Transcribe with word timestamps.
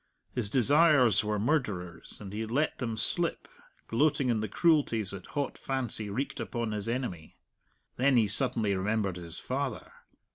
His 0.31 0.49
desires 0.49 1.23
were 1.23 1.37
murderers, 1.37 2.17
and 2.19 2.33
he 2.33 2.47
let 2.47 2.79
them 2.79 2.97
slip, 2.97 3.47
gloating 3.87 4.29
in 4.31 4.39
the 4.39 4.47
cruelties 4.47 5.11
that 5.11 5.27
hot 5.27 5.59
fancy 5.59 6.09
wreaked 6.09 6.39
upon 6.39 6.71
his 6.71 6.89
enemy. 6.89 7.35
Then 7.97 8.17
he 8.17 8.27
suddenly 8.27 8.75
remembered 8.75 9.17
his 9.17 9.37
father. 9.37 9.91